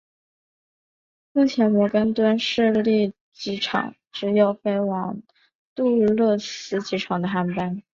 [1.31, 5.21] 目前摩根敦市立机场只有飞往
[5.75, 7.83] 杜勒斯机场的航班。